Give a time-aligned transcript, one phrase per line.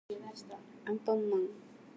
[0.85, 1.47] あんぱんまん